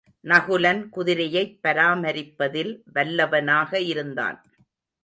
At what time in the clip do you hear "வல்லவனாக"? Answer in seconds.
2.95-3.79